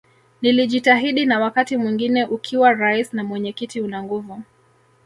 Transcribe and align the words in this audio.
Nilijitahidi 0.41 1.25
na 1.25 1.39
wakati 1.39 1.77
mwingine 1.77 2.25
ukiwa 2.25 2.73
Rais 2.73 3.13
na 3.13 3.23
mwenyekiti 3.23 3.81
una 3.81 4.03
nguvu 4.03 4.41